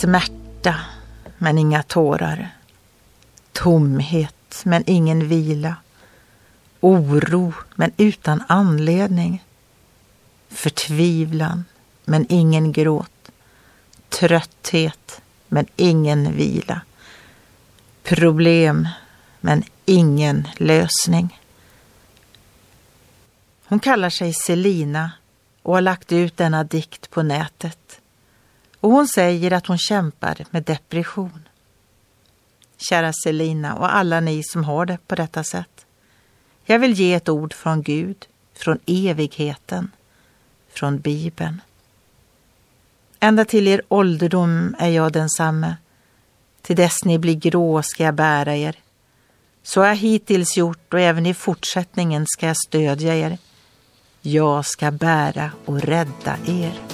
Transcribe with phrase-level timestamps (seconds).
[0.00, 0.74] Smärta,
[1.38, 2.50] men inga tårar.
[3.52, 5.76] Tomhet, men ingen vila.
[6.80, 9.44] Oro, men utan anledning.
[10.48, 11.64] Förtvivlan,
[12.04, 13.30] men ingen gråt.
[14.08, 16.80] Trötthet, men ingen vila.
[18.02, 18.88] Problem,
[19.40, 21.40] men ingen lösning.
[23.66, 25.10] Hon kallar sig Selina
[25.62, 28.00] och har lagt ut denna dikt på nätet.
[28.84, 31.48] Och hon säger att hon kämpar med depression.
[32.76, 35.86] Kära Selina och alla ni som har det på detta sätt.
[36.64, 39.90] Jag vill ge ett ord från Gud, från evigheten,
[40.72, 41.60] från Bibeln.
[43.20, 45.76] Ända till er ålderdom är jag densamme.
[46.62, 48.76] Till dess ni blir grå ska jag bära er.
[49.62, 53.38] Så har jag hittills gjort och även i fortsättningen ska jag stödja er.
[54.22, 56.93] Jag ska bära och rädda er.